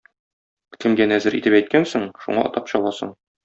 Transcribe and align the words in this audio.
Кемгә 0.85 1.07
нәзер 1.11 1.37
итеп 1.41 1.59
әйткәнсең, 1.59 2.09
шуңа 2.25 2.51
атап 2.51 2.73
чаласың. 2.77 3.17